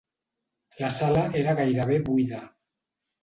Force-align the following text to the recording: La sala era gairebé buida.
La 0.79 0.89
sala 0.95 1.25
era 1.43 1.55
gairebé 1.61 1.99
buida. 2.09 2.39